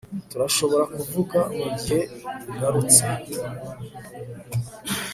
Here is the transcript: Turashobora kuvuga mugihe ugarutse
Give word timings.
Turashobora 0.29 0.83
kuvuga 0.95 1.39
mugihe 1.57 1.99
ugarutse 2.49 3.03